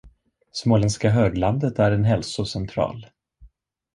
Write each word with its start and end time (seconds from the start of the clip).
Småländska 0.51 1.09
höglandet 1.09 1.79
är 1.79 1.91
en 1.91 2.03
hälsocentral. 2.03 3.05